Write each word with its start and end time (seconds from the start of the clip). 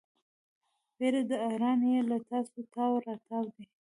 پیره 0.95 1.21
داران 1.29 1.79
یې 1.91 1.99
له 2.09 2.17
تاسونه 2.29 2.63
تاو 2.73 2.91
راتاو 3.05 3.45
دي. 3.55 3.63